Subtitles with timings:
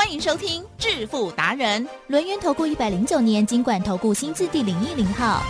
[0.00, 5.42] 欢迎收听致富达人，轮源投顾一百零九年经管投顾新字第零一零号。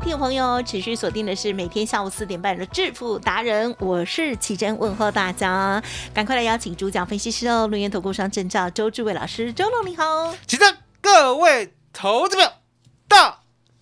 [0.00, 5.82] 听众朋友，持续锁定的是每天下午四点半的致富达人，我是奇珍，问候大家，
[6.14, 12.54] 赶快来邀请主讲分析师哦，轮源投顾商证照周志伟老师，周龙你好，奇珍，各位投资者
[13.08, 13.38] 大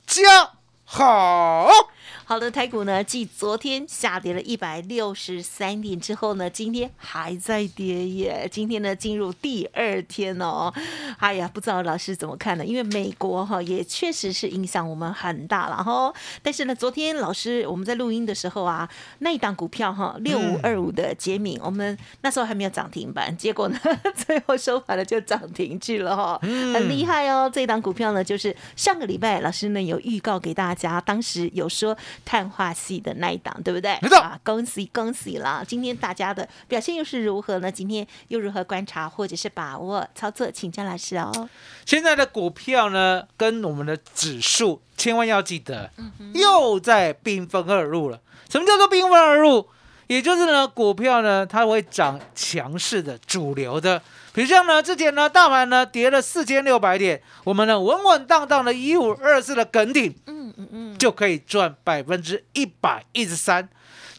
[0.07, 0.53] 家
[0.85, 1.94] 好。
[2.27, 8.49] 好的，台股呢，继昨天下跌了一百六十三点之后呢，今天还在跌耶。
[8.51, 10.73] 今天呢，进入第二天哦。
[11.19, 12.65] 哎呀，不知道老师怎么看呢？
[12.65, 16.11] 因为美国哈也确实是影响我们很大了哈。
[16.43, 23.79] 但是呢，昨天老师我们在录音的时候啊，那一档股票哈六五二五的杰敏，我们那时候还没有涨停板，结果呢
[24.27, 27.51] 最后收盘了就涨停去了哈，很厉害哦。
[27.53, 31.95] 这一档股票呢，就是上个礼拜老师呢有预告给大家，当时有说。
[32.25, 33.99] 碳化系的那一档，对不对？
[34.03, 35.65] 没错，恭喜恭喜啦！
[35.67, 37.71] 今天大家的表现又是如何呢？
[37.71, 40.51] 今天又如何观察或者是把握操作？
[40.51, 41.49] 请江老师哦。
[41.87, 45.91] 现在的股票呢，跟我们的指数，千万要记得，
[46.35, 48.21] 又在兵分二路了。
[48.49, 49.69] 什么叫做兵分二路？
[50.07, 54.03] 也就是呢，股票呢，它会涨强势的、主流的。
[54.35, 63.69] 比如像呢，之前呢，大盘呢跌了四千六百点，我们呢稳稳当当的一五二四的梗顶，嗯嗯嗯，就可以赚百分之一百一十三，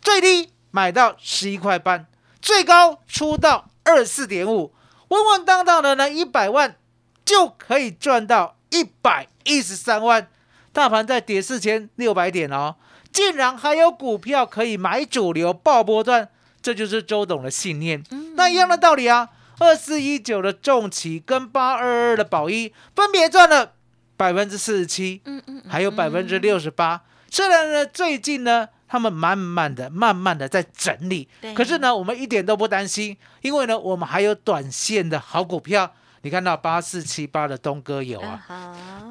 [0.01, 2.07] 最低买到十一块半，
[2.41, 4.73] 最高出到二四点五，
[5.09, 6.77] 稳稳当当的呢一百万
[7.25, 10.29] 就可以赚到一百一十三万。
[10.71, 12.75] 大盘在跌四千六百点哦。
[13.11, 16.27] 竟然还有股票可以买主流爆波段，
[16.61, 18.03] 这就是周董的信念。
[18.35, 19.29] 那一样的道理啊，
[19.59, 23.73] 二四一九的重企跟八二二的宝一分别赚了
[24.17, 27.01] 百分之四十七，嗯嗯，还有百分之六十八。
[27.29, 35.91] 虽然呢，最近呢，他们慢慢的、慢慢的在整理，可是呢，我们一点都不担心，因为呢，我们还有短线的好股票。
[36.21, 38.41] 你看到八四七八的东哥有啊？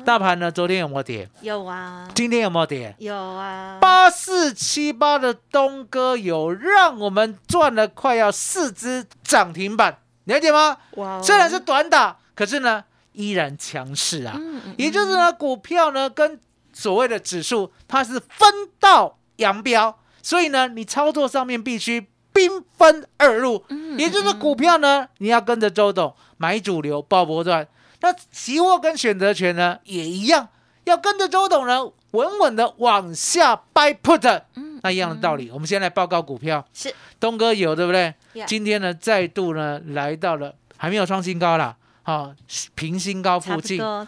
[0.05, 0.50] 大盘呢？
[0.50, 1.28] 昨天有没有跌？
[1.43, 2.09] 有啊。
[2.12, 2.93] 今天有没有跌？
[2.99, 3.78] 有啊。
[3.81, 10.77] 八四七八的东哥有让我们赚了快要四只涨停板，了解吗？
[10.97, 11.23] 哇！
[11.23, 14.35] 虽然是短打，可是呢依然强势啊。
[14.37, 14.75] 嗯嗯。
[14.79, 16.41] 也就是呢，股票呢跟
[16.73, 23.65] 所谓的指数，它是分道扬镳，所以呢，你操作上面必须兵分二路。
[23.69, 23.99] 嗯。
[23.99, 26.15] 也就是股票呢，你要跟着周董。
[26.37, 27.67] 买主流爆波段，
[28.01, 30.49] 那期货跟选择权呢也一样，
[30.83, 31.81] 要跟着周董呢
[32.11, 35.50] 稳稳的往下 buy put，嗯，那一样的道理。
[35.50, 38.15] 我们先来报告股票，是东哥有对不对？
[38.47, 42.33] 今天呢再度呢来到了还没有创新高啦，好
[42.75, 44.06] 平新高附近，啊，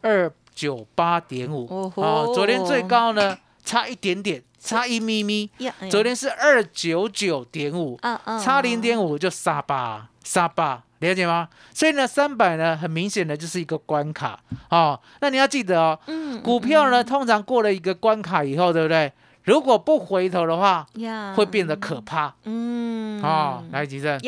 [0.00, 5.48] 二九八点五，好，昨天最高呢差一点点，差一咪咪，
[5.88, 7.96] 昨天是二九九点五，
[8.42, 10.82] 差零点五就杀吧杀吧。
[10.98, 11.48] 了解吗？
[11.74, 14.38] 所以呢，三百呢，很明显的就是一个关卡
[14.70, 15.00] 哦。
[15.20, 15.98] 那你要记得哦，
[16.44, 19.12] 股票呢，通常过了一个关卡以后，对不对？
[19.44, 20.86] 如果不回头的话，
[21.34, 22.34] 会变得可怕。
[22.44, 24.20] 嗯，好，来吉正，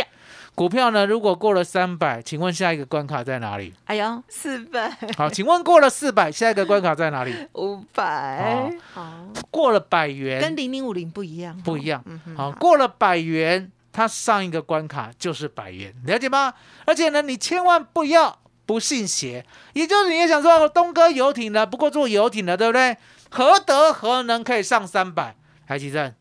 [0.54, 3.72] 股票呢，如果过了三百，请问下一个关卡在哪里？
[3.86, 4.96] 哎呦，四百。
[5.16, 7.34] 好，请问过了四百，下一个关卡在哪里？
[7.54, 8.72] 五百。
[8.92, 9.12] 好，
[9.50, 11.56] 过了百元，跟零零五零不一样。
[11.62, 12.04] 不一样。
[12.36, 13.70] 好，过了百元。
[13.96, 16.52] 它上一个关卡就是百元，了解吗？
[16.84, 18.36] 而且呢，你千万不要
[18.66, 22.96] 不信邪，也就是你也想说东哥游艇的，不过做游艇的，对不对？
[23.34, 25.34] 何德何能可以上三百？
[25.66, 26.14] 台积电，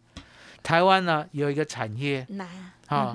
[0.64, 2.26] 台湾呢有一个产业，
[2.88, 3.14] 啊，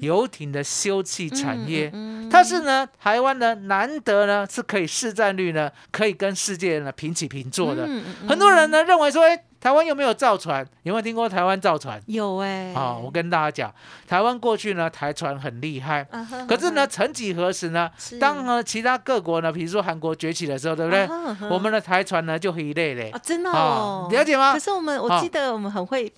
[0.00, 1.92] 游艇的休憩产业，
[2.30, 7.88] 它是呢台湾呢难得呢是可以市占率呢可以跟世界呢平起平坐的，
[8.28, 9.44] 很多人呢认为说，哎。
[9.60, 10.66] 台湾有没有造船？
[10.84, 12.00] 有没有听过台湾造船？
[12.06, 12.72] 有哎。
[12.72, 13.74] 啊，我跟大家讲，
[14.08, 16.02] 台湾过去呢，台船很厉害。
[16.48, 17.90] 可是呢，曾几何时呢？
[18.18, 21.06] 当呢其他各国呢，比如说韩国崛起的时候，对不对？
[21.50, 23.10] 我们的台船呢就一类嘞。
[23.10, 24.08] 啊，真的哦。
[24.10, 24.54] 了解吗？
[24.54, 26.10] 可是我们，我记得我们很会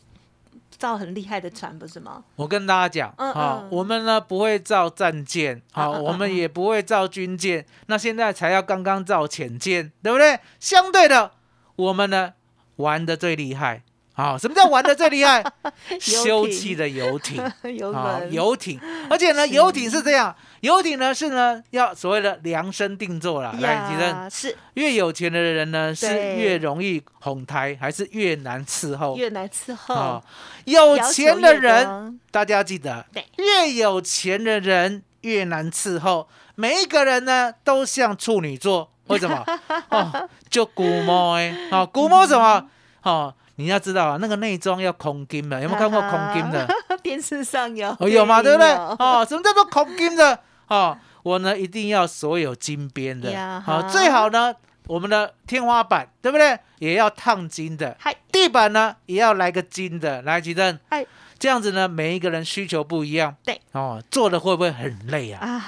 [0.78, 2.22] 造很厉害的船，不是吗？
[2.36, 7.66] 我跟大家讲，啊，我们呢不会造战舰，好，我们也不会造军舰。
[7.86, 10.38] 那现在才要刚刚造潜舰，对不对？
[10.60, 11.32] 相对的，
[11.74, 12.34] 我们呢。
[12.76, 13.82] 玩的最厉害，
[14.14, 15.44] 啊，什么叫玩的最厉害？
[16.00, 17.42] 休憩的游艇。
[17.76, 19.54] 游啊，轮游艇，而且呢，是。
[19.54, 23.54] 游艇是这样，游艇呢是呢要所谓的量身定做啦。
[23.60, 24.56] 来，吉正，呀，是。
[24.74, 29.16] 越有钱的人呢是越容易哄抬，还是越难伺候？
[29.16, 29.94] 越难伺候。
[29.94, 30.22] 啊，，
[30.64, 36.28] 有钱的人，大家要记得，越有钱的人越难伺候。
[36.54, 39.44] 每一个人呢，都像处女座，为什么？
[39.90, 42.66] 哦，就古摸哎，哦，古摸什么？
[43.02, 46.66] 哦，你要知道啊，那个内装要空金的，有没有看过空金的？
[47.02, 48.70] 电视上有，哦，有嘛，对不对？
[48.70, 50.38] 哦，什么叫做空金的？
[50.68, 54.54] 哦，我呢一定要所有金边的，好、哈最好呢，
[54.86, 56.58] 我们的天花板对不对？
[56.78, 61.04] 也要烫金的，嗨地板呢也要来个金的，来举证嗨，
[61.42, 65.44] 这样子呢，每一个人需求不一样，对，哦，做的会不会很累啊？
[65.44, 65.64] 啊，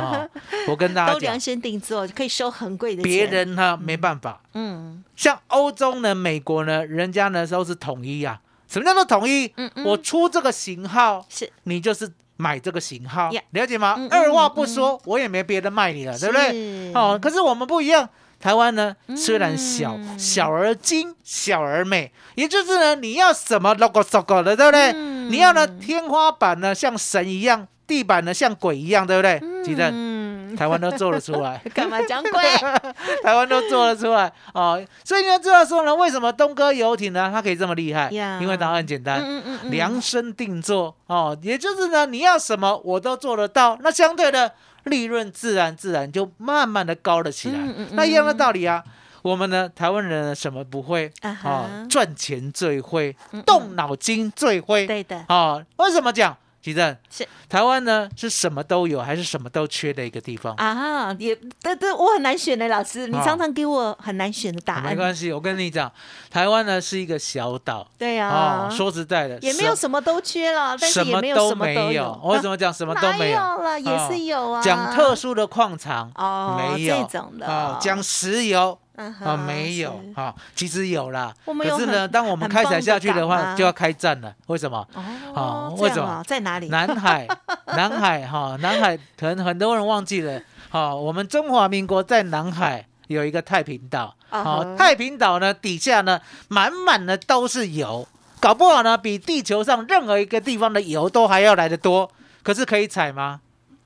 [0.00, 0.28] 哦，
[0.66, 3.08] 我跟大家都量，身定做，可以收很贵的钱。
[3.08, 8.40] 别人呢没办法，嗯，像欧洲呢、美国呢，人家呢都是统一啊。
[8.66, 9.46] 什么叫做统一？
[9.56, 13.94] 嗯嗯我出这个型号，是你就是买这个型号呀，了解吗？
[13.96, 16.92] 嗯嗯二话不说，我也没别的卖你了，对不对？
[16.94, 18.08] 哦，可是我们不一样。
[18.42, 24.90] 台湾呢，虽然小，嗯小而精，小而美，也就是呢，你要什么 logo logo 的，对不对？
[24.92, 29.40] 嗯你要呢，天花板呢像神一样，地板呢像鬼一样，对不对？
[29.64, 31.62] 记得嗯，台湾都做得出来。
[31.72, 32.42] 干嘛讲鬼？
[33.22, 38.10] 台湾都做得出来哦，所以你要知道说呢，为什么东哥游艇呢，它可以这么厉害？
[38.10, 44.52] 呀因为答案很简单，嗯嗯嗯量身定做哦，也就是呢，你要什么我都做得到，那相对的
[44.84, 47.58] 利润自然自然就慢慢的高了起来。
[47.58, 48.82] 嗯嗯嗯那一样的道理啊。
[49.22, 51.86] 我们呢，台湾人呢什么不会啊？
[51.88, 54.84] 赚钱最会动脑筋最会。
[54.84, 56.36] 对的，哦，为什么讲？
[56.62, 60.54] 其正是台湾呢是什么都有，还是什么都缺的一个地方？
[60.54, 64.84] 啊，也，对对，我很难选的，老师，你啊常常给我很难选的答案。
[64.84, 65.90] 没关系，我跟你讲，
[66.30, 72.20] 台湾呢是一个小岛，对呀哦，，说实在的，也没有什什么都缺了，但是也没有什么没都有。
[72.22, 73.38] 我为什么讲什么都哪没有？
[73.38, 74.62] 了，也哦是有啊。
[74.62, 81.34] 讲特殊的矿场哦没有这种的哦讲石油啊没有是啊，其实有啦。
[81.44, 84.34] 我们可是呢，很当我们开采下去的话，就要开战了。
[84.46, 84.86] 为什么？
[85.34, 86.68] 哦为什么啊在哪里？
[86.68, 87.26] 南海，
[87.76, 90.40] 南海哈，南海可能很多人忘记了。
[90.68, 94.14] 好，我们中华民国在南海有一个太平岛。
[94.30, 98.06] 啊好，哈太平岛呢底下呢满满的都是油，
[98.40, 102.10] 搞不好呢比地球上任何一个地方的油都还要来得多。
[102.42, 103.40] 可是可以采吗？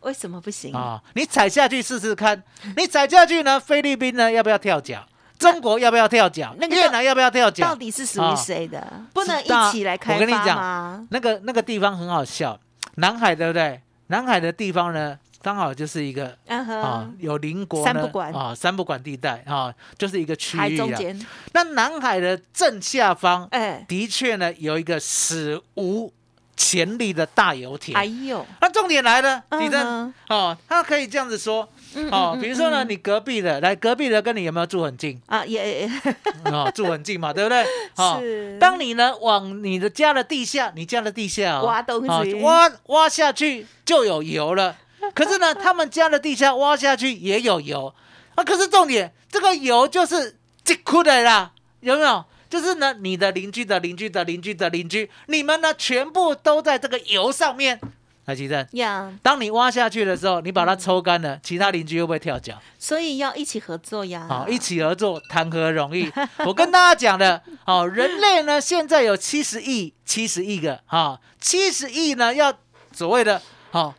[0.06, 0.73] 为什么不行？
[0.73, 2.41] 啊，你踩下去试试看。
[2.76, 5.05] 你踩下去呢， 菲律宾呢要不要跳脚？
[5.37, 6.55] 中国要不要跳脚？
[6.58, 7.75] 那个越南要不要跳脚到？
[7.75, 9.05] 底是属于啊谁的？
[9.12, 11.06] 不能一起来开发我跟你讲吗？
[11.11, 12.58] 那个那个地方很好笑，
[12.94, 13.81] 南海对不对？
[14.06, 20.62] 南海的地方呢，刚好就是一个嗯啊哼，，有邻国呢三不管啊，三不管地带啊，就是一个区域啊。
[20.62, 26.12] 海中间，那南海的正下方，哎，的确呢有一个史无
[26.56, 27.97] 前例的大油田。
[27.97, 35.88] 哎呦，那重点来了，嗯李正哼哦，他可以这样子说嗯哦，嗯比如说呢，嗯你隔壁的来，隔壁的跟你有没有住很近啊，也
[36.47, 37.64] 哦，住很近嘛，对不对？
[37.97, 44.76] 哦，是当你呢往你的家的地下，你家的地下哦挖东哦西挖挖下去就有油了。
[45.14, 47.94] 可是呢， 他们家的地下挖下去也有油
[48.35, 48.43] 啊。
[48.43, 52.25] 可是重点，这个油就是这哭的啦，有没有？
[52.48, 57.80] 就是呢，你的邻居的邻居的邻居的邻居，你们呢全部都在这个油上面。
[58.26, 62.61] 来，吉正，呀，当你挖下去的时候，你把它抽干了，其他邻居会不会跳脚？
[62.76, 64.26] 所以要一起合作呀。
[64.28, 66.11] 好、一起合作，谈何容易？
[66.44, 72.52] 我跟大家讲的，好、人类呢现在有七十亿，七十亿个，哈、七十亿呢要
[72.90, 73.40] 所谓的，
[73.71, 73.94] 好、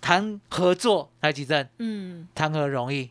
[0.00, 3.10] 谈合作，来吉正，嗯，谈何容易？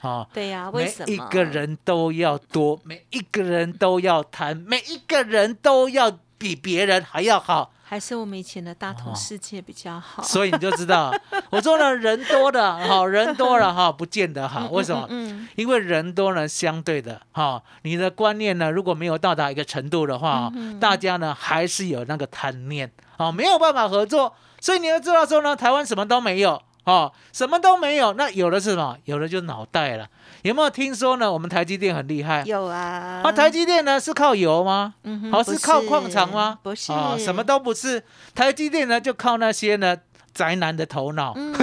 [0.00, 7.72] 好、对呀，为什么一个人都要多，每一个人都要谈，每一个人都要比别人还要好。
[7.84, 10.22] 还是我们以前的大同哦世界比较好？
[10.22, 11.12] 所以你就知道，
[11.50, 14.68] 我说呢，人多的哈，人多了哈，不见得好。
[14.70, 15.06] 为什么？
[15.10, 24.32] 嗯，因为人多呢，相对的哈、你的观念呢，如果没有到达一个程度的话，大家呢还是有那个贪念，哦，没有办法合作。
[24.60, 28.96] 所以你要知道说呢，台湾什么都没有，哦，什么都没有，那有的是什么？
[29.04, 30.06] 有的就是脑袋了。
[30.42, 31.30] 有没有听说呢？
[31.30, 32.42] 我们台积电很厉害。
[32.46, 33.20] 有啊。
[33.22, 34.94] 啊，台积电呢是靠油吗？
[34.96, 36.58] 好、嗯哼不是靠矿场吗？
[36.62, 38.02] 不是，啊，什么都不是。
[38.34, 39.94] 台积电呢就靠那些呢
[40.32, 41.34] 宅男的头脑。
[41.36, 41.54] 嗯，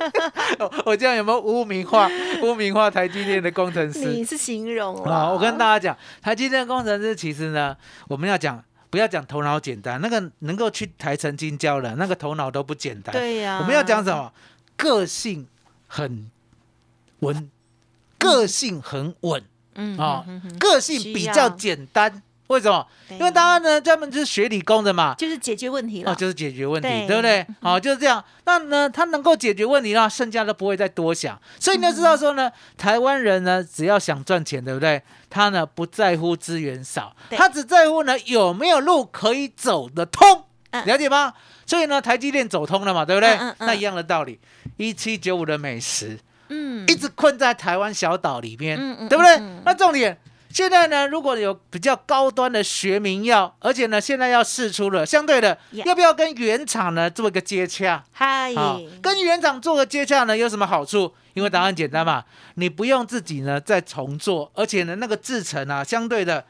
[0.86, 2.08] 我这样有没有污名化
[2.42, 4.06] 污名化台积电的工程师？
[4.06, 5.14] 你是形容了。
[5.14, 7.76] 啊，我跟大家讲，台积电工程师其实呢，
[8.08, 13.12] 我们要讲不要讲头脑简单，那个能够去台城金交的那个头脑都不简单。
[13.12, 14.32] 对呀，我们要讲什么？
[14.76, 15.46] 个性
[15.86, 16.30] 很
[17.20, 17.50] 稳，
[18.18, 19.42] 个性很稳
[19.74, 20.24] 嗯啊
[20.58, 22.86] 个性比较简单为什么？
[23.10, 27.46] 因为大家呢，专门就是学理工的嘛，就是解决问题了，哦，就是解决问题，对对不对？
[27.60, 28.22] 好、就是这样。
[28.44, 31.38] 那呢，他能够解决问题的话，剩下都不会再多想。
[31.60, 35.02] 所以你要知道说呢，台湾人呢，只要想赚钱，对不对？
[35.30, 41.34] 他呢不在乎资源少，他只在乎呢有没有路可以走得通，嗯了解吗？
[41.66, 43.28] 所以呢，台积电走通了嘛，对不对？
[43.30, 44.40] 嗯嗯嗯那一样的道理，
[44.78, 49.36] 一七九五的美食嗯一直困在台湾小岛里面，嗯嗯对不对？
[49.36, 50.18] 嗯嗯那重点。
[50.50, 58.02] 现在呢，如果有比较高端的学名药，而且呢，现在要试出了，相对的要不要跟原厂呢做一个接洽？
[58.12, 61.12] 嗨，好，跟原厂做个接洽呢，有什么好处？
[61.34, 62.24] 因为答案简单嘛，
[62.54, 66.44] 你不用自己呢再重做，而且呢那个制程啊，相对的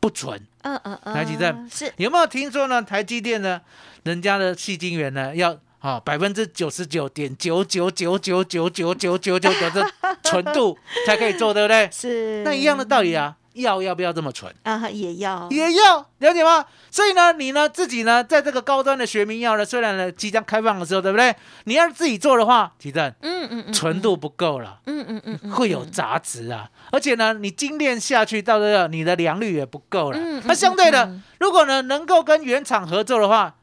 [0.00, 0.40] 不纯。
[0.62, 2.82] 嗯嗯嗯，台积电是有没有听说呢？
[2.82, 3.60] 台积电呢，
[4.04, 9.92] 人家的细晶圆呢要啊百分之九十九点九九九九九九九九九九的
[10.22, 11.88] 纯度才可以做，对不对？
[11.92, 14.52] 是，那一样的道理啊，药要不要这么纯？
[14.62, 16.64] 啊，也要也要了解吗？
[16.90, 21.34] 所以呢，你呢自己呢，在这个高端的学名药呢，虽然呢即将开放的时候，对不对？
[21.64, 26.68] 你要是自己做的话，提振嗯嗯嗯，纯度不够了，嗯嗯嗯嗯，会有杂质啊。
[26.90, 30.18] 而且呢，你精炼下去到这个，你的良率也不够了。
[30.44, 33.54] 那相对的如果呢能够跟原厂合作的话，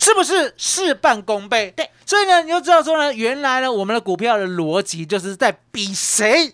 [0.00, 1.72] 是不是事半功倍？
[1.76, 6.52] 对，所以呢，你就知道说呢，原来呢，我们的股票的逻辑就是在比谁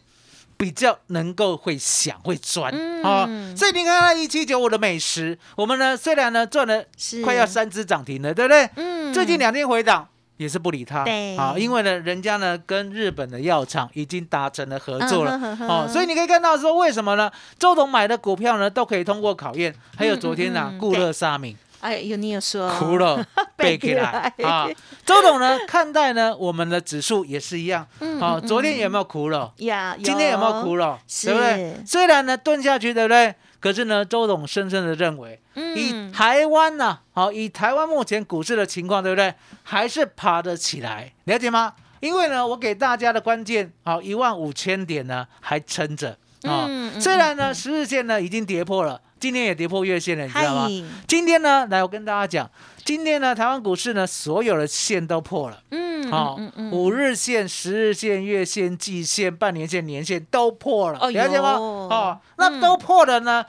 [0.58, 3.02] 比较能够会想会赚嗯。
[3.02, 6.84] 啊、所以你看看一七九五的美食，我们呢虽然呢赚了
[7.24, 8.68] 快要三只涨停了，对不对？
[8.76, 9.14] 嗯。
[9.14, 10.06] 最近两天回档。
[10.38, 11.36] 也是不理他，对。
[11.36, 17.28] 啊，因为呢，人家呢跟日本的药厂已经达成了合作了，哦，所以你可以看到说为什么呢？
[17.58, 23.24] 周董买的股票呢都可以通过考验，还有昨天呢、嗯嗯嗯固乐沙明哎，有你有说哭了
[23.56, 24.68] 背起来啊，
[25.06, 29.52] 周董呢看待呢我们的指数也是一样，嗯哦，嗯昨天有没有哭了？
[29.58, 30.98] 呀，今天有没有哭了？
[31.06, 31.76] 是对不对？
[31.86, 33.34] 虽然呢蹲下去，对不对？
[33.60, 39.34] 可是呢，周董深深的认为，以嗯，台湾呢、好、以台湾目前股市的情况，对不对？
[39.64, 41.72] 还是爬得起来，了解吗？
[41.98, 46.70] 因为呢，我给大家的关键，好、一万五千点呢，还撑着啊、
[47.00, 50.68] 虽然呢，十日线呢已经跌破了，今天也跌破月线了，你知道吗？
[51.06, 52.50] 今天呢，来我跟大家讲，
[52.84, 55.62] 今天呢，台湾股市呢，所有的线都破了。
[55.70, 61.50] 嗯好、嗯嗯五日线、十日线、月线、季线、半年线、年线都破了，了解吗？
[61.54, 63.44] 哦，那都破了呢，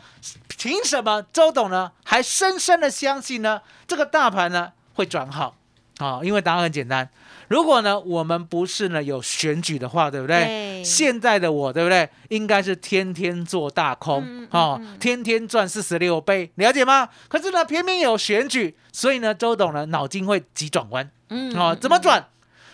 [0.58, 5.56] 凭什么周董呢还深深的相信呢这个大盘呢会转好？
[6.00, 7.10] 啊、因为答案很简单，
[7.50, 10.46] 如果呢我们不是呢有选举的话，对不对？
[10.46, 12.10] 对现在的我，对不对？
[12.30, 17.10] 应该是天天做大空，哦，嗯天天赚四十六倍，了解吗？
[17.28, 21.12] 可是呢，偏偏有选举，所以呢，周董呢脑筋会急转弯。
[21.30, 22.28] 嗯哦，怎么转？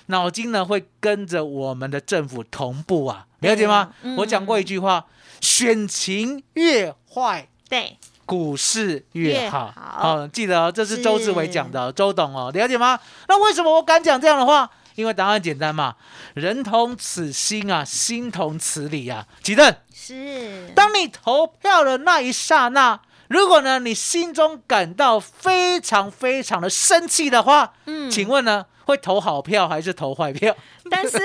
[0.08, 3.92] 脑筋呢会跟着我们的政府同步啊，了解吗？
[4.18, 5.08] 我讲过一句话：
[5.42, 9.74] 选情越坏，对，股市越越好。
[9.76, 13.00] 好记得哦，这是是周志伟讲的哦，周董哦，了解吗？
[13.28, 14.70] 那为什么我敢讲这样的话？
[14.96, 15.96] 因为答案简单嘛，
[16.36, 19.28] 人同此心啊，心同此理啊。
[19.44, 30.56] 吉正，是，当你投票的那一刹那，如果呢你心中感到非常非常的生气的话，嗯请问呢会投好票还是投坏票？
[30.90, 31.18] 但是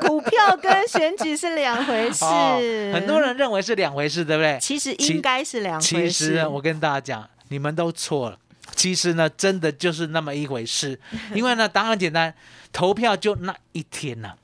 [0.00, 4.58] 股票跟选举是两回事， 哦很多人认为是两回事，对不对？
[4.60, 6.12] 其实应该是两其回事。
[6.12, 8.38] 其实呢，我跟大家讲，你们都错了。
[8.74, 10.98] 其实呢，真的就是那么一回事。
[11.32, 12.34] 因为呢，答案简单，
[12.72, 14.34] 投票就那一天呐、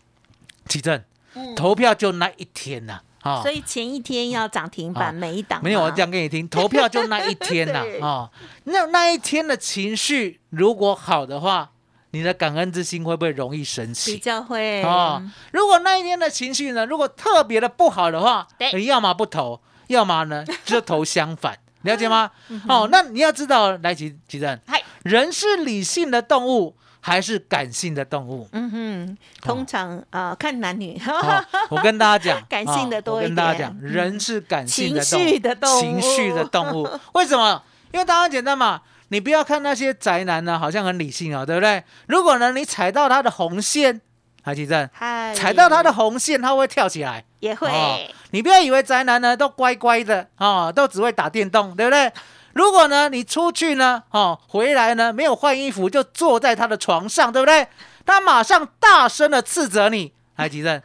[0.68, 1.02] 奇正，
[1.34, 8.30] 嗯投票就那一天呐、啊、所以前一天要涨停板，啊每一档没有，我吗讲给你听，投票就那一天呐、对啊，
[8.64, 11.71] 那那一天的情绪如果好的话，
[12.12, 14.18] 你的感恩之心会不会容易升比起？
[14.18, 22.30] 较会哦，如果那一天的情绪呢，如果特别的不好的话，对你要么不投，要么呢 就投相反，了解吗？
[22.48, 28.46] 嗯哦，那你要知道，来吉吉正嗨，人是理性的动物还是感性的动物？
[28.52, 36.88] 嗯哼，通常啊看男女，哦，我跟大家讲， 感性的哦多一我跟大家点讲，人是感性的情动物绪的动物情绪的动物。
[37.14, 37.62] 为什么？
[37.92, 38.82] 因为答案简单嘛。
[39.12, 41.84] 你不要看那些宅男呢，好像很理性哦，对不对？
[42.06, 44.00] 如果呢，你踩到他的红线，
[44.42, 47.22] 海奇正，嗨，踩到他的红线，他会跳起来。
[47.40, 47.98] 也会哦
[48.30, 52.10] 你不要以为宅男呢都乖乖的哦，都只会打电动，对不对？
[52.54, 57.68] 如果呢你出去呢，哦回来呢没有换衣服就坐在他的床上，对不对？
[58.06, 60.14] 他马上大声的斥责你。
[60.42, 60.80] 海吉正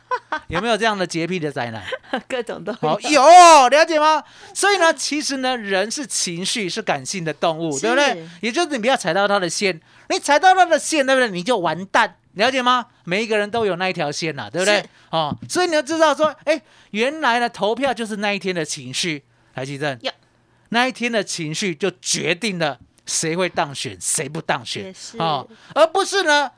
[0.47, 1.83] 有没有这样的洁癖的宅男？
[2.27, 4.23] 各种都哦，有，有了解吗？
[4.53, 8.27] 所以呢，其实呢，人是情绪是感性的动物，对不对？
[8.41, 11.29] 也就是你不要踩到他的线，你踩到他的线，对不对？
[11.29, 12.85] 你就完蛋，了解吗？
[13.03, 14.85] 每一个人都有那一条线呐、对不对？
[15.09, 16.61] 哦，所以你要知道说，哎，
[16.91, 19.23] 原来呢，投票就是那一天的情绪。
[19.55, 19.99] 台积正，
[20.69, 26.51] 那一天的情绪就决定了谁会当选，谁不当选哦，而不是呢。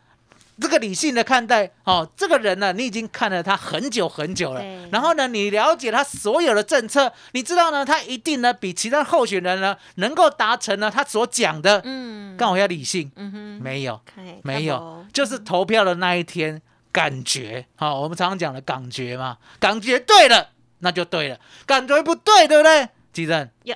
[0.60, 4.62] 这个理性的看待哦，这个人呢，你已经看了他很久很久了，
[4.92, 16.62] 然后呢，你了解他所有的政策，你知道呢，他一定呢比其他候选人呢能够达成呢他所讲的，嗯，刚好要理性，嗯哼，没有，看没有，就是投票的那一天
[16.92, 20.50] 感觉，好、我们常常讲的感觉嘛，感觉对了，
[20.80, 22.90] 那就对了，感觉不对，对不对？
[23.14, 23.76] 吉正有，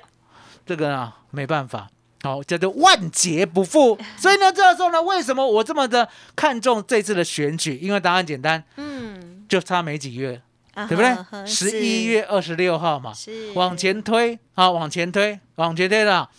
[0.66, 1.90] 这个啊没办法，
[2.24, 3.98] 好、叫做万劫不复。
[4.18, 7.78] 所以呢，这个时候呢，为什么我这么的看重这次的选举？
[7.82, 10.42] 因为答案简单，嗯，就差没几月，
[10.74, 11.46] 啊对不对？
[11.46, 16.30] 十一月二十六号嘛，是往前推啊，往前推，往前推了。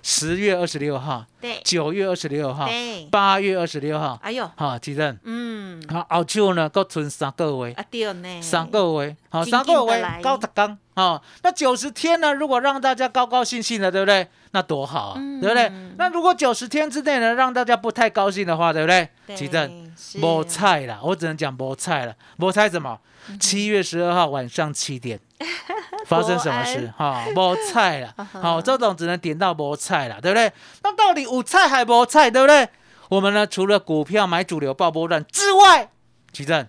[0.00, 5.18] 十月二十六号，对九月二十六号，对，八月二十六号，哎呦，好，吉正。
[5.24, 12.32] 嗯，好，后手呢，搁剩三个月，啊对呢，三个月，好，三个月紧地来高十天，好，那九十天呢？
[12.32, 14.28] 如果让大家高高兴兴的，对不对？
[14.52, 15.70] 那多好啊，嗯对不对？
[15.96, 19.08] 那如果九十天之内呢，让大家不太高兴的话，对不对？
[19.26, 22.98] 对奇正，是无菜啦，我只能讲无菜了，无菜什么？
[23.28, 25.20] 嗯七月十二号晚上七点。
[26.06, 26.90] 发生什么事？
[26.96, 30.50] 哈，无菜了， 好，周董只能点到无菜了，对不对？
[30.82, 32.66] 那到底有菜还无菜，对不对？
[33.10, 35.90] 我们呢，除了股票买主流爆波段之外，
[36.32, 36.68] 奇正，对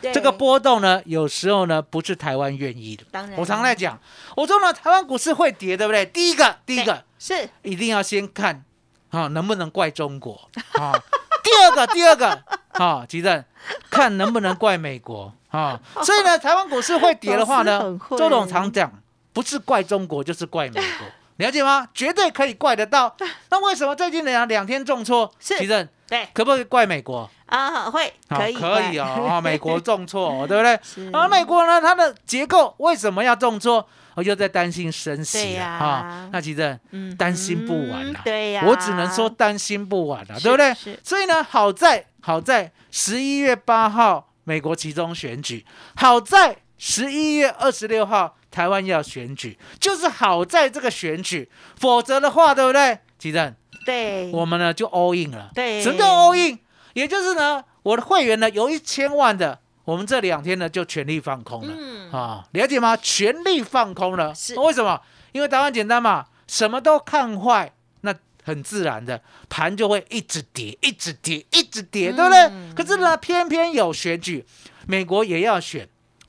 [0.00, 3.04] 这个波动呢，有时候呢不是台湾愿意的。
[3.10, 3.98] 当然我常在讲，
[4.36, 6.06] 我说呢，台湾股市会跌，对不对？
[6.06, 8.64] 第一个，第一个是一定要先看
[9.10, 10.92] 啊，能不能怪中国啊？
[11.42, 13.44] 第二个，第二个啊，吉正，
[13.90, 15.80] 看能不能怪美国啊？
[16.04, 18.92] 所以呢，台湾股市会跌的话呢周董常讲，
[19.32, 21.06] 不是怪中国就是怪美国，
[21.38, 21.88] 了解吗？
[21.94, 23.16] 绝对可以怪得到。
[23.50, 25.32] 那为什么最近两两天重挫？
[25.40, 27.28] 是吉正，对可不可以怪美国？
[27.46, 30.78] 啊，会可以可以哦，啊，美国重挫， 对不对？
[30.82, 33.88] 是而美国呢，它的结构为什么要重挫？
[34.14, 40.98] 我又在担心升对息啊，啊那其实嗯担心不完呐嗯，对呀，我只能说担心不完了，是对不对是？
[41.04, 52.98] 所以呢，好在好在十一月八号美国其中选举，好在十一月二十六号台湾要选举，就是好在这个选举，否则的话，对不对？
[53.16, 53.54] 其正，
[53.86, 55.52] 对，我们呢就 all in 了。
[55.54, 56.58] 对什么叫 all in？
[56.94, 61.72] 也就是呢，我的会员呢有一千万的，我们这两天呢就全力放空了。
[61.72, 62.96] 嗯，啊，了解吗？
[62.96, 65.00] 全力放空了，是为什么？
[65.30, 72.38] 因为答案简单嘛，什么都看坏，那很自然的盘就会一直跌，一直跌，一直跌，对不对？
[72.50, 74.44] 嗯可是呢，偏偏有选举，
[74.88, 75.88] 美国也要选，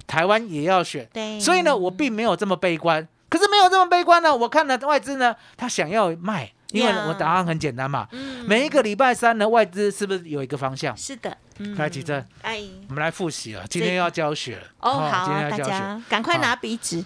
[0.09, 3.07] 台湾也要选，对，所以呢，我并没有这么悲观。
[3.29, 8.43] 可是没有这么悲观呢，我看了外资呢，他想要卖，因为我答案很简单嘛，嗯。
[8.47, 10.97] 每一个礼拜三呢，外资是不是有一个方向？
[10.97, 11.75] 是的，嗯。
[11.77, 14.55] 来吉正，哎，我们来复习了，今天要教学。
[14.55, 15.69] 了哦，今天要教学。
[15.69, 17.05] 家赶快拿笔纸，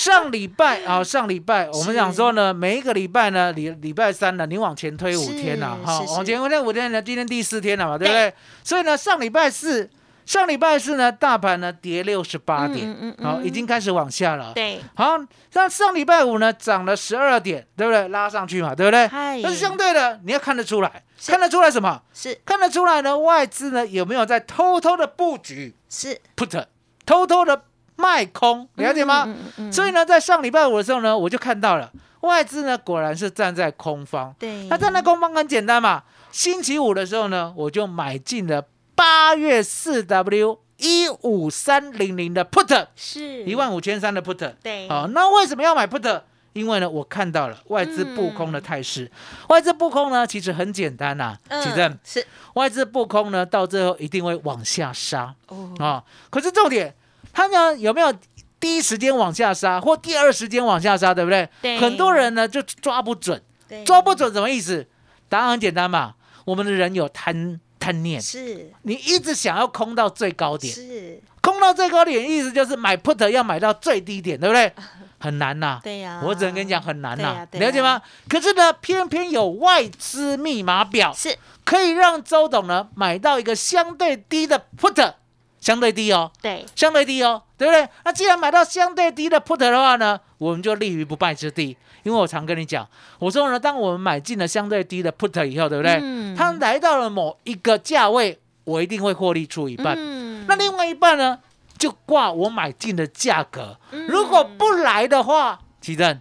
[0.00, 8.34] 上礼拜啊，上礼拜 我们是讲说呢，每一个礼拜呢，礼礼拜三呢，你往前推五天呐，哈，往前推五天呢，今天第四天了嘛，对不对？
[8.64, 9.88] 所以呢，上礼拜四，
[10.26, 14.52] 上礼拜四呢，大盘呢跌六十八点嗯嗯，嗯好，已经开始往下了。
[14.54, 15.18] 对，好，
[15.54, 18.08] 那上礼拜五呢，涨了十二点，对不对？
[18.08, 19.06] 拉上去嘛，对不对？
[19.08, 22.02] 嗨但是相对的，你要看得出来，看得出来什么？
[22.14, 26.64] 是看得出来呢，外资呢有没有在偷偷的布局是，put，
[27.04, 27.62] 偷偷的
[27.96, 29.28] 卖空，了解吗？
[29.72, 34.34] 所以呢，在上礼拜五的时候呢，我就看到了外资呢果然是站在空方。
[34.38, 38.62] 对，那站在空方很简单嘛，星期五的时候呢，我就买进了
[38.94, 44.54] 八月四 W 一五三零零的 put，是一万五千三的 put。
[44.62, 46.22] 对，好，那为什么要买 put？
[46.52, 49.08] 因为呢，我看到了外资布空的态势。
[49.50, 55.32] 外资布空呢，其实很简单呐、嗯其正，是外资布空呢，到最后一定会往下杀。
[55.46, 56.92] 哦，啊、可是重点，
[57.32, 58.12] 它呢有没有
[58.58, 61.48] 第一时间往下杀，或第二时间往下杀，对不对？
[61.62, 63.40] 对很多人呢就抓不准，
[63.86, 64.88] 抓不准什么意思？
[65.28, 68.70] 答案很简单嘛，我们的人有贪贪念，是。
[68.82, 74.72] 你一直想要空到最高点，是，空到最高点，意思就是买 put 要买到最低点，对不对？
[75.22, 78.00] 很难呐、对呀，我只能跟你讲很难呐、了解吗？
[78.26, 81.36] 可是呢，偏偏有外资密码表，是。
[81.62, 85.12] 可以让周董呢买到一个相对低的 put，
[85.60, 87.86] 相对低哦，对，相对低哦，对不对？
[88.06, 91.76] 那既然买到相对低的 put 的话呢，我们就立于不败之地。
[92.04, 95.98] 因为我常跟你讲，我说呢，当我们买进了相对低的 put 以后，对不对？
[96.02, 99.94] 嗯它来到了某一个价位，我一定会获利出一半。
[99.98, 101.38] 嗯那另外一半呢，
[101.76, 103.76] 就挂我买进的价格。
[103.92, 106.18] 嗯如果不来的话，奇正，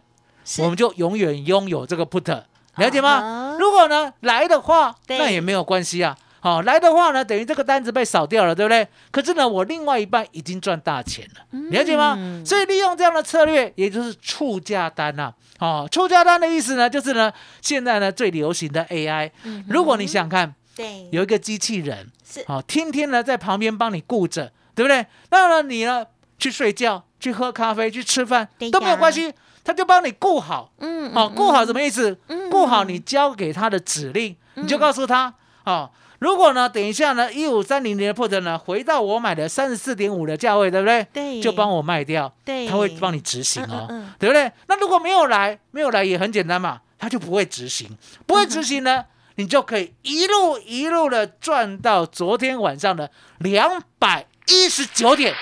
[0.57, 2.43] 我们就永远拥有这个 put，
[2.75, 3.09] 了解吗？
[3.11, 6.17] 啊如果呢来的话，对那也没有关系啊。
[6.41, 8.87] 好、来的话呢，等于这个单子被扫掉了，对不对？
[9.11, 12.15] 可是呢，我另外一半已经赚大钱了，了解吗？
[12.17, 19.29] 嗯所以利用这样的策略，也就是促价单呐、哦，触价单的意思呢，就是呢，现在呢最流行的 AI，、
[19.67, 25.05] 如果你想看对，有一个机器人，是好、天天呢在旁边帮你顾着，对不对？
[25.31, 26.05] 那呢你呢
[26.37, 29.33] 去睡觉、去喝咖啡、去吃饭都没有关系，
[29.65, 30.71] 他就帮你顾好。
[30.79, 32.17] 嗯哦，顾好什么意思？
[32.29, 35.33] 嗯顾好你交给他的指令，你就告诉他
[35.65, 35.89] 哦。
[36.19, 41.07] 如果呢，等一下呢，一五三零零的 put 呢，回到我买的三十四点五的价位，对不对？
[41.13, 41.41] 对。
[41.41, 42.67] 就帮我卖掉，对。
[42.67, 44.13] 他会帮你执行哦，嗯嗯嗯。
[44.19, 44.51] 对不对？
[44.67, 47.89] 那如果没有来，没有来也很简单嘛，他就不会执行，
[48.25, 49.05] 不会执行呢，
[49.35, 55.33] 你就可以一路一路的赚到昨天晚上的两百一十九点，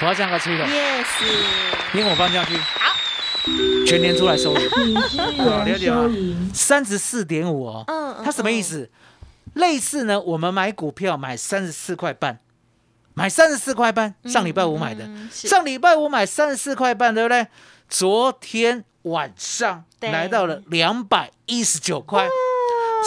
[0.00, 1.04] 我要这样个吹的，，yes，
[1.94, 2.94] 因为我放下去，好。
[3.86, 6.10] 全年出来收了解吗？
[6.52, 8.88] 三十四点五哦，嗯嗯它什么意思？
[9.56, 12.40] 类似呢，我们买股票买三十四块半，
[13.14, 17.46] 买三十四块半，上礼拜五买的，上礼拜五买三十四块半，对不对？
[17.88, 22.28] 昨天晚上对来到了两百一十九块，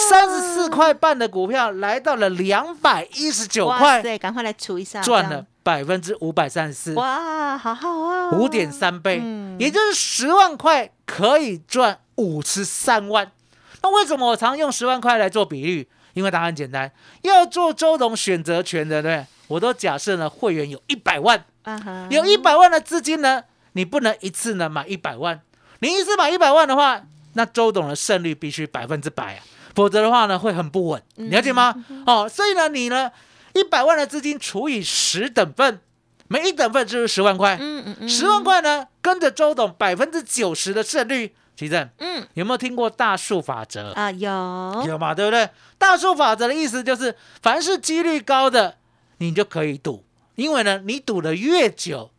[0.10, 6.94] 三十四块半的股票来到了两百一十九哇块，对，赶快来除一下，赚了百分之五百三十四。
[6.96, 13.32] 哇，好好啊，五点三倍，嗯也就是十万块可以赚五十三万。
[13.84, 15.88] 那为什么我常用十万块来做比喻？
[16.14, 16.92] 因为答案很简单，
[17.22, 19.28] 要做周董选择权的，对不对？
[19.48, 21.44] 我都假设呢，会员有一百万，
[22.10, 23.44] 有一百万的资金呢，
[23.74, 25.42] 你不能一次呢买一百万，
[25.80, 27.02] 你一次买一百万的话，
[27.34, 29.44] 那周董的胜率必须百分之百啊，
[29.74, 31.74] 否则的话呢会很不稳，了解吗？
[32.06, 33.12] 哦，所以呢，你呢
[33.54, 35.80] 一百万的资金除以十等份，
[36.28, 43.92] 每一等份就是十万块，嗯嗯嗯，十万块呢，跟着周董百分之九十的胜率，奇正，嗯有没有听过大数法则？
[43.92, 44.30] 啊有
[44.88, 45.50] 有嘛，对不对？
[45.78, 48.78] 大数法则的意思就是，凡是几率高的，
[49.18, 52.12] 你就可以赌，因为呢，你赌的越久，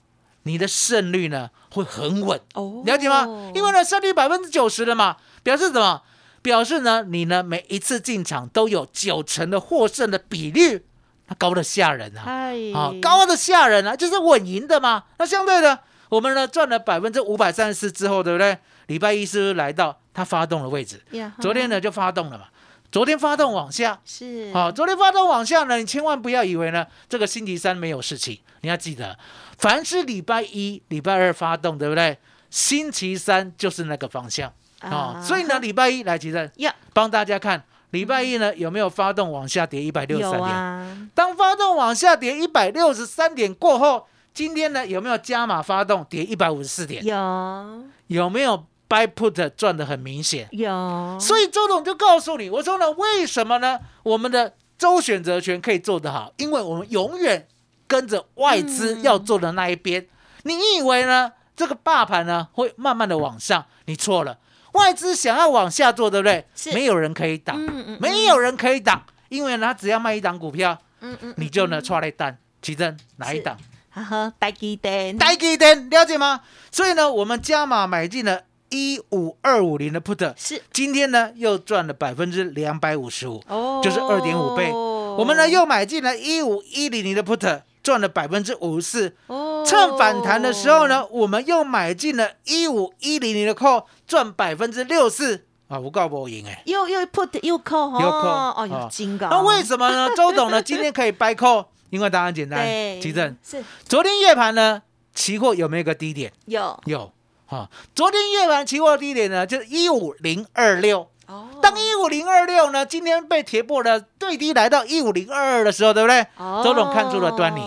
[0.42, 3.24] 你的胜率呢会很稳，哦了解吗？
[3.54, 6.02] 因为呢，胜率百分之九十了嘛，表示什么？
[6.42, 10.84] 表示呢，你呢每一次进场都有九成的获胜的比率，
[11.28, 12.24] 那高的吓人啊！
[12.26, 15.04] 哎啊，高的吓人啊，就是稳赢的嘛。
[15.18, 18.58] 那相对的，我们呢赚了百分之五百三十四之后，对不对？
[18.90, 21.00] 礼拜一是不是来到它发动的位置？
[21.12, 22.46] 呀昨天呢就发动了嘛。
[22.90, 29.16] 昨天发动往下，是好、昨天发动往下呢，你千万不要以为呢这个星期三没有事情，你要记得，
[29.58, 32.18] 凡是礼拜一、礼拜二发动，对不对？
[32.50, 40.50] 星期三就是那个方向啊、所以呢，礼拜一来，其实呀帮大家看，礼拜一呢有没有发动往下跌一百六十三点？
[40.50, 47.04] 啊，当发动往下跌一百六十三点过后，今天呢有没有加码发动跌一百五十四点？
[47.04, 50.48] 有有没有 buy put 赚的很明显？
[50.50, 53.78] 有，所以周董就告诉你，我说呢，为什么呢？
[54.02, 57.46] 我们的周选择权可以做得好，因为我们永远
[57.86, 60.06] 跟着外资嗯要做的那一边。
[60.42, 61.32] 你以为呢？
[61.54, 63.66] 这个霸盘呢会慢慢的往上？
[63.84, 64.38] 你错了，
[64.72, 66.46] 外资想要往下做，对不对？
[66.54, 73.58] 是没有人可以挡，嗯嗯没有人可以挡，因为呢，他只要卖一档股票，嗯嗯，你就呢抓了一单，奇正哪一档？
[73.90, 76.40] 哈哈，带鸡蛋，呆给点，了解吗？
[76.70, 89.16] 所以呢，我们加码买进了一五二五零的 put，是今天呢又赚了百分之两百五十五，哦就是二点五倍我们呢又买进了一五一零零的 put，赚了百分之五十四。
[89.26, 95.78] 哦趁反弹的时候呢，我们又买进了一五一零零的 call，赚百分之六四啊！
[95.78, 96.62] 我告不赢哎。
[96.64, 100.08] 又又 put 又扣哈，又扣哦，哦有金高，那为什么呢？
[100.16, 101.66] 周董呢今天可以 buy call？
[101.90, 103.36] 因为答案简单，对奇正。
[103.44, 104.82] 是昨天夜盘呢，
[105.14, 106.32] 期货有没有一个低点？
[106.46, 107.12] 有有
[107.50, 107.68] 啊。
[107.94, 111.08] 昨天夜盘期货低点呢，就是一五零二六。
[111.26, 116.26] 哦，当一五零二六呢，今天被跌破了最低来到一五零二二的时候，对不对？
[116.36, 117.60] 哦周总看出了端倪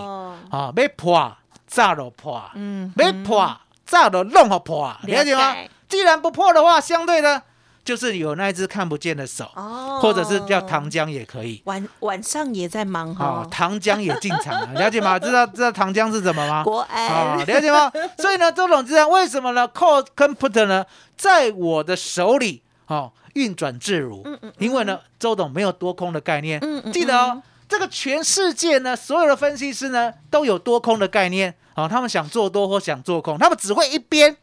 [0.50, 1.34] 啊，被破
[1.66, 5.56] 炸了破，嗯被破炸了弄好破，了解吗？
[5.88, 7.42] 既然不破的话，相对的
[7.84, 11.60] 就是有那一只看不见的手，哦，或者是叫糖浆也可以。
[11.66, 15.18] 晚晚上也在忙哦哈，，糖浆也进场了， 了解吗？
[15.18, 16.64] 知道知道糖浆是什么吗？
[16.64, 17.92] 国啊，安了解吗？
[18.18, 24.22] 所以呢，周董知道为什么呢？call 跟 put 呢，在我的手里哦，运转自如。
[24.24, 26.58] 嗯嗯因为呢，周董没有多空的概念。
[26.62, 31.54] 嗯嗯记得哦，这个全世界呢，所有的分析师呢，都有多空的概念。
[31.74, 34.36] 哦，他们想做多或想做空，他们只会一边，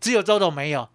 [0.00, 0.88] 只有周董没有。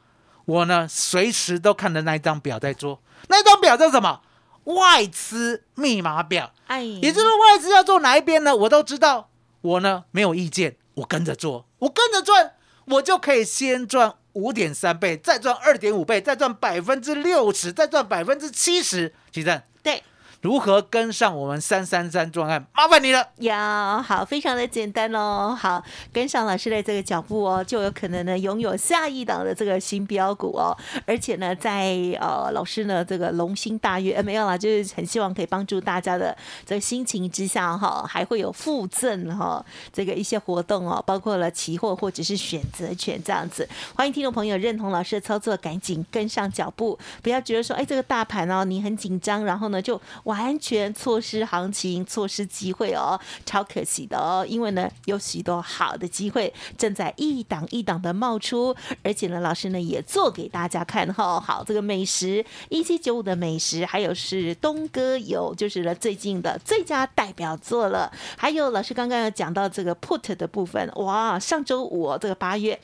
[0.52, 3.02] 我呢，随时都看着那一张表在做。
[3.30, 4.22] 那一张表叫什么？
[4.66, 6.52] 外资密码表。
[6.68, 8.54] 哎，也就是外资要做哪一边呢？
[8.54, 9.30] 我都知道，
[9.62, 19.14] 我呢没有意见，我跟着做，我跟着赚，我就可以先赚五点三倍，再赚二点五倍，再赚百分之六十，再赚百分之七十。
[19.32, 20.04] 其正，对，
[20.42, 22.66] 如何跟上我们三三三专案？
[22.74, 23.28] 麻烦你了。
[23.38, 25.56] 呀，好，非常的简单哦。
[25.58, 30.76] 好，跟上老师的这个脚步哦，就有可能呢拥有下一档的这个新标股哦。
[31.06, 43.70] 而且呢，在呃老师呢这个龙心大悦，呃没有啦，就是很希望可以帮助大家的这个心情之下哈，还会有附赠哈这个一些活动哦，包括了期货或者是选择权这样子。
[43.96, 54.46] 欢迎听众朋友认同老师的操作，赶紧跟上脚步，不要觉得说哎这个大盘哦你很紧张，然后呢就完全错失行情、错失机会哦，超可惜的哦。
[54.48, 61.38] 因为呢有许多好的机会正在一档一档的冒出，而且呢老师呢也做给大家看哈。
[61.38, 72.80] 好，这个美食一七九五的美食，还有是东哥有就是呢最近的最佳代表作了，还有老师刚刚有讲到这个 put 的部分，哇，上周五、这个八月。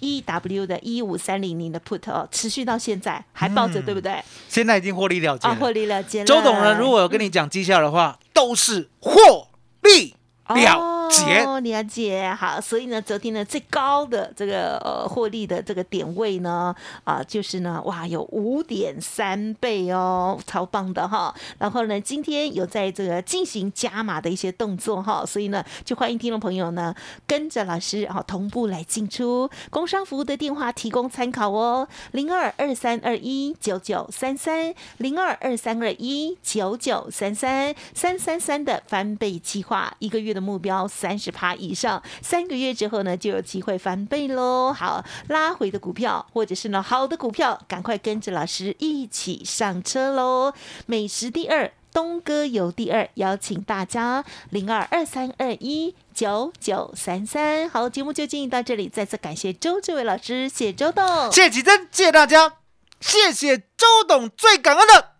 [0.00, 4.22] E W 的一五三零零的 put 哦，持续到现在还抱着，对不对？
[4.48, 5.56] 现在已经获利了结啊，了。
[5.56, 6.24] 获利了结了。
[6.24, 9.48] 周董呢，如果有跟你讲绩效的话，都是获
[9.82, 10.14] 利
[10.54, 11.42] 了结。
[11.44, 21.34] 哦，了解好，所以呢，昨天呢最高的这个呃获利的这个点位呢，啊、就是呢，哇，有五点三倍哦，超棒的哈。
[21.58, 26.94] 然后呢，今天有在这个进行加码的一些动作哈，所以呢，就欢迎听众朋友呢
[27.26, 29.48] 跟着老师啊同步来进出。
[29.70, 44.72] 工商服务的电话提供参考哦，零二二三二一九九三三，零二二三二一九九三三，三三三的翻倍计划，一个月的目标三十趴以上，三个月之后呢就有机会翻倍喽。
[44.72, 50.52] 好，拉回的股票或者是呢好的股票，赶快跟着老师一起上车喽。
[50.86, 51.72] 美食第二。
[51.90, 57.68] 东哥有第二，邀请大家零二二三二一九九三三。
[57.68, 61.32] 好，节目就进行到这里，再次感谢周志伟老师，谢周董。
[61.32, 62.58] 谢启真，谢谢大家，
[63.00, 65.12] 谢谢周董，最感恩的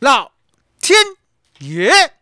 [0.00, 0.32] 老
[0.80, 0.98] 天
[1.60, 2.21] 爷。